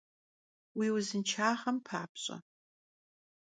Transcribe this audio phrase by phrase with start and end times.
[0.77, 2.35] Vui vuzınşşağem papş'e!